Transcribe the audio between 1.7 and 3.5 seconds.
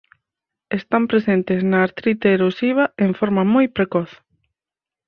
artrite erosiva en forma